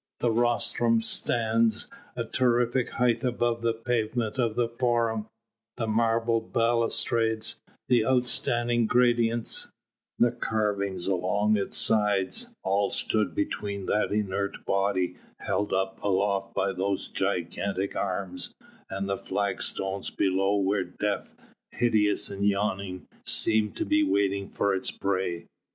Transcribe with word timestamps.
The 0.19 0.31
rostrum 0.31 1.03
stands 1.03 1.85
a 2.15 2.23
terrific 2.23 2.89
height 2.93 3.23
above 3.23 3.61
the 3.61 3.71
pavement 3.75 4.39
of 4.39 4.55
the 4.55 4.67
Forum; 4.67 5.27
the 5.77 5.85
marble 5.85 6.41
balustrades, 6.41 7.61
the 7.87 8.03
outstanding 8.03 8.87
gradients, 8.87 9.67
the 10.17 10.31
carvings 10.31 11.05
along 11.05 11.55
its 11.55 11.77
sides, 11.77 12.47
all 12.63 12.89
stood 12.89 13.35
between 13.35 13.85
that 13.85 14.11
inert 14.11 14.65
body 14.65 15.17
held 15.41 15.71
up 15.71 16.01
aloft 16.01 16.55
by 16.55 16.73
those 16.73 17.07
gigantic 17.07 17.95
arms 17.95 18.55
and 18.89 19.07
the 19.07 19.17
flagstones 19.19 20.09
below 20.09 20.55
where 20.55 20.83
Death, 20.83 21.35
hideous 21.73 22.27
and 22.31 22.47
yawning, 22.47 23.07
seemed 23.27 23.75
to 23.77 23.85
be 23.85 24.01
waiting 24.01 24.49
for 24.49 24.73
its 24.73 24.89
prey. 24.89 25.45